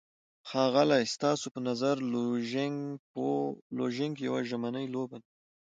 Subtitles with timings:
[0.49, 1.95] ښاغلی، ستاسو په نظر
[3.77, 5.27] لوژینګ یوه ژمنی لوبه ده؟